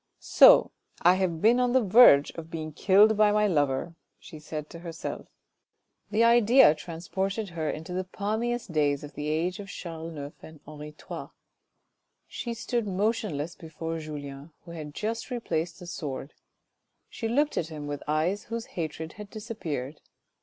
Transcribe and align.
"So 0.39 0.71
I 1.03 1.13
have 1.13 1.43
been 1.43 1.59
on 1.59 1.73
the 1.73 1.83
verge 1.83 2.31
of 2.31 2.49
being 2.49 2.71
killed 2.73 3.15
by 3.15 3.31
my 3.31 3.45
lover," 3.45 3.93
she 4.17 4.39
said 4.39 4.67
to 4.71 4.79
herself. 4.79 5.27
This 6.09 6.23
idea 6.23 6.73
transported 6.73 7.49
her 7.49 7.69
into 7.69 7.93
the 7.93 8.03
palmiest 8.03 8.71
days 8.71 9.03
of 9.03 9.13
the 9.13 9.27
age 9.29 9.59
of 9.59 9.67
Charles 9.67 10.13
IX. 10.15 10.33
and 10.41 10.59
of 10.65 10.67
Henri 10.67 10.87
III. 10.99 11.27
She 12.27 12.55
stood 12.55 12.87
motionless 12.87 13.53
before 13.55 13.99
Julien, 13.99 14.51
who 14.65 14.71
had 14.71 14.95
just 14.95 15.29
replaced 15.29 15.77
the 15.77 15.85
sword; 15.85 16.33
she 17.07 17.27
looked 17.27 17.55
at 17.55 17.67
him 17.67 17.85
with 17.85 18.01
eyes 18.07 18.45
whose 18.45 18.65
hatred 18.73 19.13
had 19.13 19.29
disappeared. 19.29 20.01